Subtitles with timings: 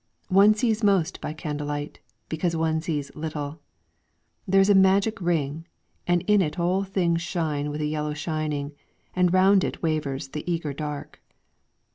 [0.29, 3.59] One sees most by candlelight, because one sees little.
[4.47, 5.67] There is a magic ring,
[6.07, 8.71] and in it all things shine with a yellow shining,
[9.15, 11.21] and round it wavers the eager dark.